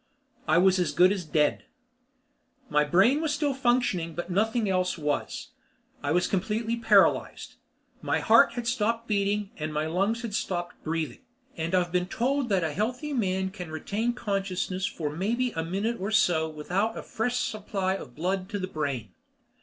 I 0.47 0.57
was 0.57 0.79
as 0.79 0.93
good 0.93 1.11
as 1.11 1.25
dead. 1.25 1.65
My 2.71 2.83
brain 2.83 3.21
was 3.21 3.35
still 3.35 3.53
functioning 3.53 4.15
but 4.15 4.31
nothing 4.31 4.67
else 4.67 4.97
was. 4.97 5.49
I 6.01 6.11
was 6.11 6.25
completely 6.27 6.75
paralyzed. 6.75 7.53
My 8.01 8.17
heart 8.19 8.53
had 8.53 8.65
stopped 8.65 9.05
breathing 9.05 9.51
and 9.57 9.71
my 9.71 9.85
lungs 9.85 10.23
had 10.23 10.33
stopped 10.33 10.83
breathing, 10.83 11.21
and 11.55 11.75
I've 11.75 11.91
been 11.91 12.07
told 12.07 12.49
that 12.49 12.63
a 12.63 12.73
healthy 12.73 13.13
man 13.13 13.51
can 13.51 13.69
retain 13.69 14.13
consciousness 14.13 14.87
for 14.87 15.11
maybe 15.15 15.51
a 15.51 15.63
minute 15.63 15.97
or 15.99 16.09
so 16.09 16.49
without 16.49 16.97
a 16.97 17.03
fresh 17.03 17.37
supply 17.37 17.93
of 17.93 18.15
blood 18.15 18.49
to 18.49 18.57
the 18.57 18.65
brain. 18.67 19.13